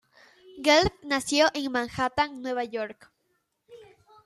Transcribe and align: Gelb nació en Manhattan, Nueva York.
Gelb 0.63 0.93
nació 1.03 1.45
en 1.53 1.71
Manhattan, 1.71 2.41
Nueva 2.41 2.63
York. 2.63 3.11